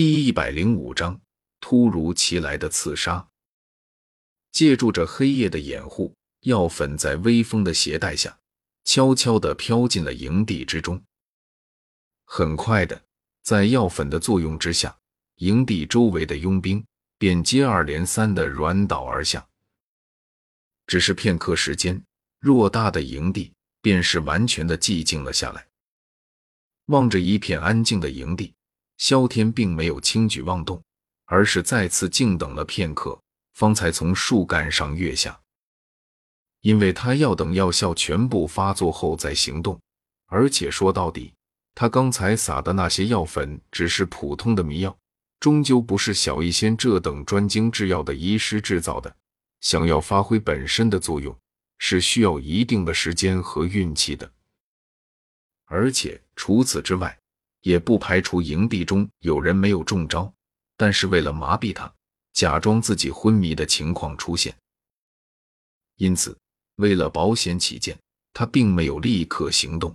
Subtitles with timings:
[0.00, 1.20] 第一百零五章
[1.58, 3.28] 突如其来的刺杀。
[4.52, 8.38] 借助着黑夜的掩护，药粉在微风的携带下，
[8.84, 11.02] 悄悄地飘进了营地之中。
[12.26, 13.02] 很快的，
[13.42, 14.96] 在药粉的作用之下，
[15.38, 16.86] 营地周围的佣兵
[17.18, 19.44] 便接二连三地软倒而下。
[20.86, 22.00] 只是片刻时间，
[22.42, 23.52] 偌大的营地
[23.82, 25.66] 便是完全的寂静了下来。
[26.86, 28.54] 望着一片安静的营地。
[28.98, 30.82] 萧天并没有轻举妄动，
[31.24, 33.18] 而是再次静等了片刻，
[33.54, 35.40] 方才从树干上跃下。
[36.60, 39.80] 因为他要等药效全部发作后再行动，
[40.26, 41.32] 而且说到底，
[41.74, 44.98] 他刚才撒的那些药粉只是普通的迷药，
[45.38, 49.16] 终究不是小医仙这等专精制药的医师制造的。
[49.60, 51.36] 想要发挥本身的作用，
[51.78, 54.28] 是需要一定的时间和运气的。
[55.66, 57.16] 而且除此之外，
[57.62, 60.32] 也不排除营地中有人没有中招，
[60.76, 61.92] 但是为了麻痹他，
[62.32, 64.54] 假装自己昏迷的情况出现。
[65.96, 66.38] 因此，
[66.76, 67.98] 为了保险起见，
[68.32, 69.94] 他并没有立刻行动。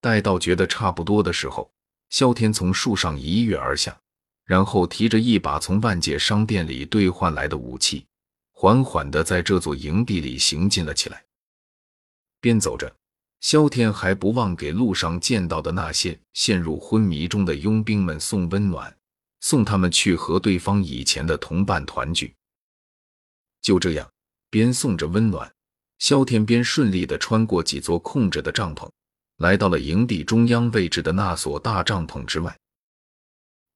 [0.00, 1.68] 待到觉得差不多的时候，
[2.10, 3.98] 萧天从树上一跃而下，
[4.44, 8.06] 然后提着一把从万界商店里兑换来的武器，
[8.52, 11.24] 缓缓地在这座营地里行进了起来，
[12.40, 12.94] 边走着。
[13.40, 18.96] 萧天还不忘给路上见到的那些陷入昏迷中的佣兵们送温暖，
[19.40, 22.34] 送他们去和对方以前的同伴团聚。
[23.62, 24.10] 就这样，
[24.50, 25.52] 边送着温暖，
[25.98, 28.88] 萧天边顺利地穿过几座空着的帐篷，
[29.36, 32.56] 来到了营地中央位置的那所大帐篷之外。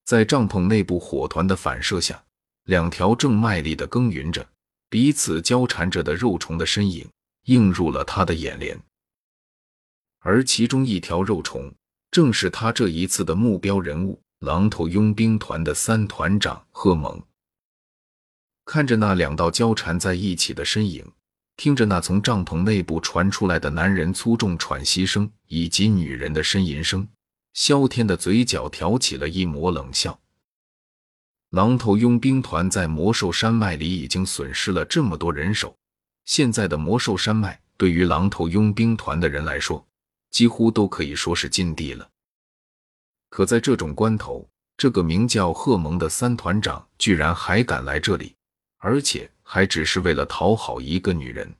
[0.04, 2.24] 在帐篷内部火团的反射下，
[2.64, 4.44] 两条正卖力地耕耘着、
[4.88, 7.08] 彼此交缠着的肉虫的身影
[7.44, 8.76] 映入了他的眼帘。
[10.22, 11.72] 而其中一条肉虫，
[12.10, 17.20] 正是他这一次的目标人物——狼头佣兵团的三团长贺蒙。
[18.64, 21.04] 看着那两道交缠在一起的身影，
[21.56, 27.06] 听着那从帐篷内部传出来的男人粗重喘息声以及女人的呻吟声，
[27.54, 30.18] 萧天的嘴角挑起了一抹冷笑。
[31.50, 35.76] 狼头佣兵团在魔兽山脉里已经损失了这么多人手，
[36.24, 39.84] 现在的魔兽山脉对于狼头佣兵团的人来说，
[40.32, 42.10] 几乎都可以说是禁地了。
[43.28, 48.34] 可在这种关头，这个名叫贺蒙的三团长居然还敢来这里，
[48.78, 51.54] 而且还只是为了讨好一个女人。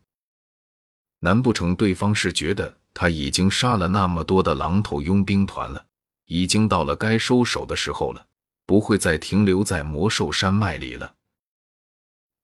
[1.21, 5.87] 难不成对方是觉得他已经杀了那么多的狼头佣兵团了，
[6.25, 8.27] 已经到了该收手的时候了，
[8.67, 11.15] 不会再停留在魔兽山脉里了？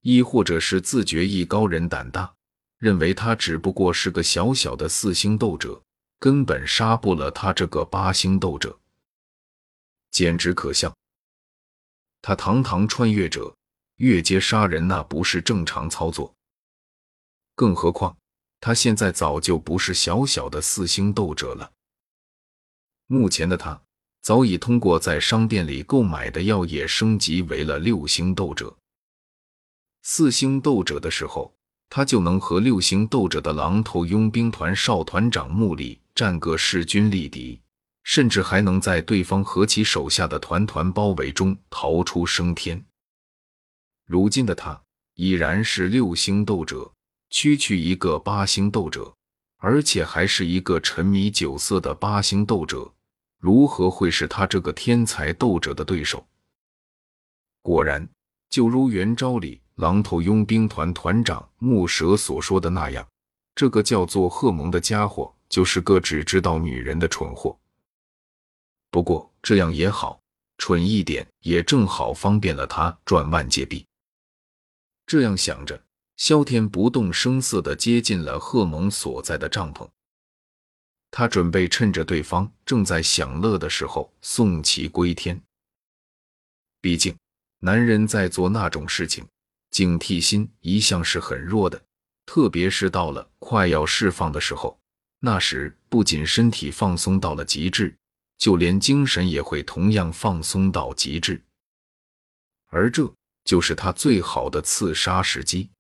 [0.03, 2.35] 亦或者是自觉艺高人胆大，
[2.79, 5.83] 认为他只不过是个小小的四星斗者？
[6.21, 8.79] 根本杀不了他这个八星斗者，
[10.11, 10.93] 简直可笑！
[12.21, 13.55] 他堂堂穿越者，
[13.97, 16.35] 越阶杀人那不是正常操作。
[17.55, 18.17] 更何况
[18.61, 21.71] 他现在早就不是小小的四星斗者了。
[23.07, 23.81] 目前的他
[24.21, 28.77] 早已通过在商店里购买的药液升级为了六星斗者。
[30.03, 31.55] 四星斗者的时候，
[31.89, 36.01] 他就能和六星斗者的狼头佣兵团少团长穆里。
[36.19, 37.61] 战个势均力敌，
[38.03, 42.85] 甚至还能在对方和其手下的团团包围中逃出升天。
[44.05, 44.83] 如今的他
[45.15, 46.91] 已然是六星斗者，
[47.31, 49.15] 区区一个八星斗者，
[49.59, 52.93] 而且还是一个沉迷酒色的八星斗者，
[53.39, 56.27] 如何会是他这个天才斗者的对手？
[57.63, 58.09] 果然，
[58.51, 63.07] 就如元昭里狼头佣兵团团长木蛇所说的那样，
[63.55, 65.33] 这个叫做贺蒙的家伙。
[65.49, 67.59] 就是个只知道女人的蠢货。
[68.91, 70.21] 不过这样也好，
[70.57, 73.87] 蠢一点也正好方便了他赚万界币。
[75.07, 75.83] 这样想着，
[76.17, 79.89] 萧天不动声色地接近了贺蒙所在的帐篷。
[81.11, 85.41] 他准备趁着对方正在享乐的时候送其归天。
[86.81, 87.17] 毕竟，
[87.61, 89.27] 男人在做那种事情，
[89.71, 91.83] 警惕心一向是很弱的，
[92.27, 94.79] 特别是到了快要释放的时候。
[95.21, 97.97] 那时不仅身体放松到了极致，
[98.37, 101.43] 就连精神也会同样放松到极致，
[102.69, 103.13] 而这
[103.45, 105.71] 就是他最好的刺杀时机。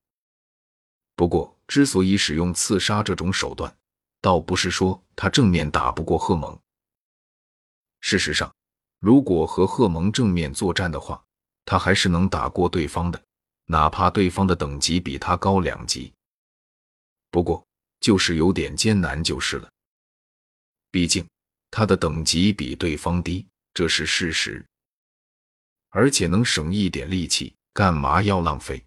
[1.14, 3.76] 不过，之所以使用刺杀这种手段，
[4.20, 6.58] 倒不是说他正面打不过贺蒙。
[8.00, 8.52] 事实上，
[8.99, 11.23] 如果和贺蒙正面作战的话，
[11.64, 13.23] 他还是能打过对方的，
[13.67, 16.12] 哪怕对方的等级比他高两级。
[17.31, 17.68] 不过，
[18.00, 19.68] 就是有点艰难，就是了。
[20.90, 21.26] 毕竟
[21.70, 24.64] 他的等级比对方低，这是事实。
[25.90, 28.84] 而且能省一点力气，干嘛要浪费？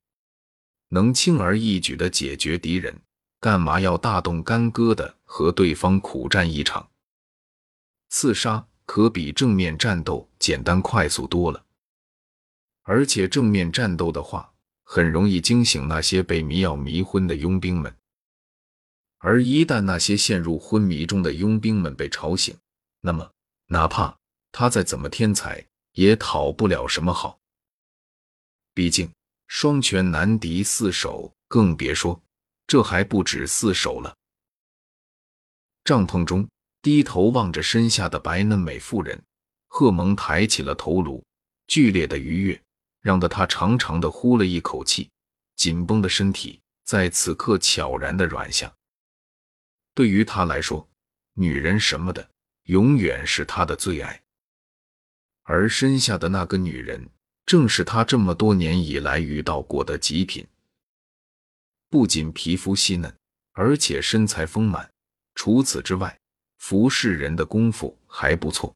[0.89, 2.99] 能轻而易举的解决敌人，
[3.39, 6.89] 干嘛要大动干戈的和对方苦战一场？
[8.09, 11.65] 刺杀可比正面战斗简单快速多了，
[12.83, 14.53] 而且正面战斗的话，
[14.83, 17.95] 很容易惊醒那些被迷药迷昏的佣兵们。
[19.21, 22.55] 而一旦那些陷入昏迷中的佣兵们被吵醒，
[22.99, 23.31] 那么
[23.67, 24.15] 哪怕
[24.51, 27.39] 他再怎么天才，也讨不了什么好。
[28.73, 29.09] 毕竟。
[29.53, 32.17] 双拳难敌四手，更别说
[32.67, 34.15] 这还不止四手了。
[35.83, 36.47] 帐篷中，
[36.81, 39.21] 低头望着身下的白嫩美妇人，
[39.67, 41.21] 贺蒙抬起了头颅，
[41.67, 42.61] 剧烈的愉悦
[43.01, 45.09] 让得他长长的呼了一口气，
[45.57, 48.73] 紧绷的身体在此刻悄然的软下。
[49.93, 50.87] 对于他来说，
[51.33, 52.29] 女人什么的，
[52.63, 54.21] 永远是他的最爱，
[55.43, 57.09] 而身下的那个女人。
[57.43, 60.47] 正是他这么多年以来遇到过的极品，
[61.89, 63.13] 不仅皮肤细嫩，
[63.51, 64.89] 而且身材丰满。
[65.35, 66.17] 除此之外，
[66.59, 68.73] 服侍人的功夫还不错。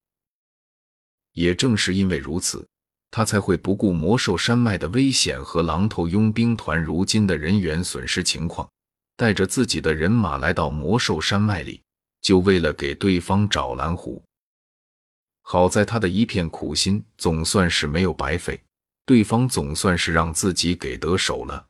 [1.34, 2.68] 也正是因为如此，
[3.12, 8.70] 他才会不顾魔兽山脉的危险和狼头佣兵团如今的人员损失情况，
[9.16, 11.82] 带着自己的人马来到魔兽山脉里，
[12.22, 14.24] 就为了给对方找蓝狐。
[15.42, 18.60] 好在他的一片苦心总算是没有白费，
[19.06, 21.68] 对方总算是让自己给得手了。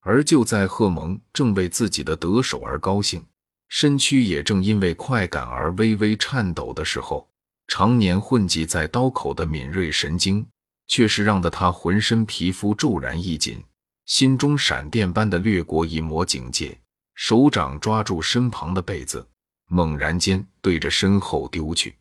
[0.00, 3.24] 而就在贺蒙正为自己的得手而高兴，
[3.68, 7.28] 身躯也正因为快感而微微颤抖的时候，
[7.66, 10.46] 常年混迹在刀口的敏锐神经，
[10.86, 13.62] 却是让得他浑身皮肤骤然一紧，
[14.08, 16.80] 心中闪电般的掠过一抹警戒，
[17.14, 19.28] 手掌抓住身旁的被子，
[19.66, 21.94] 猛然间对着身后丢去。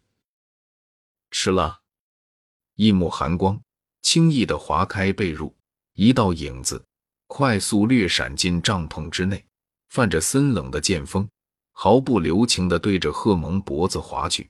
[1.32, 1.82] 吃了，
[2.76, 3.62] 一抹寒光
[4.02, 5.52] 轻易的划开被褥，
[5.96, 6.82] 一道影子
[7.28, 9.46] 快速掠闪进帐篷之内，
[9.90, 11.28] 泛着森冷的剑锋，
[11.74, 14.50] 毫不留情的对着贺蒙脖子划去。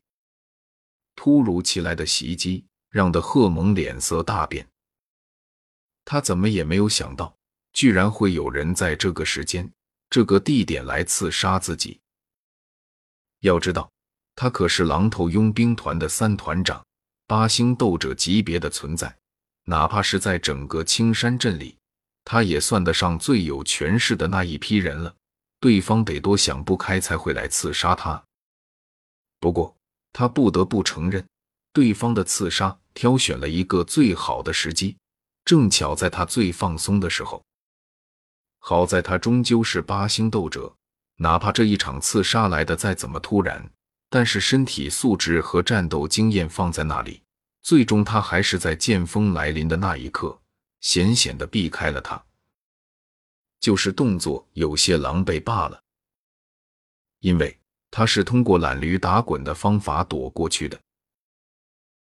[1.15, 4.69] 突如其来的袭击让的贺蒙脸色大变，
[6.05, 7.35] 他怎么也没有想到，
[7.73, 9.71] 居然会有人在这个时间、
[10.09, 11.99] 这个地点来刺杀自己。
[13.41, 13.89] 要知道。
[14.39, 16.85] 他可是狼头佣兵团的三团长，
[17.25, 19.17] 八星斗者级别的存在，
[19.63, 21.75] 哪怕是在整个青山镇里，
[22.23, 25.11] 他也算得上最有权势的那一批人了。
[25.59, 28.23] 对方得多想不开才会来刺杀他。
[29.39, 29.75] 不过
[30.13, 31.27] 他不得不承认，
[31.73, 34.95] 对方的刺杀挑选了一个最好的时机，
[35.45, 37.43] 正巧在他最放松的时候。
[38.69, 40.75] 好在他终究是八星斗者，
[41.15, 43.71] 哪怕这一场刺杀来的再怎么突然。
[44.09, 47.21] 但是身体素质和战斗经验放在那里，
[47.61, 50.37] 最终他还是在剑锋来临的那一刻，
[50.81, 52.21] 险险的避开了他，
[53.61, 55.81] 就是动作有些狼狈罢了。
[57.21, 57.57] 因为
[57.89, 60.77] 他是通过懒驴打滚的方法躲过去的。